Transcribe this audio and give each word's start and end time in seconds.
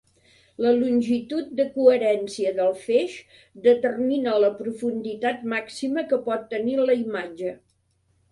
La 0.65 0.69
longitud 0.75 1.49
de 1.59 1.65
coherència 1.75 2.53
del 2.59 2.71
feix 2.85 3.13
determina 3.67 4.33
la 4.45 4.51
profunditat 4.63 5.45
màxima 5.53 6.05
que 6.15 6.19
pot 6.31 6.49
tenir 6.55 6.79
la 6.91 6.97
imatge. 7.05 7.53